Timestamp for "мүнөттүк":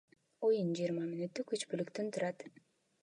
1.11-1.53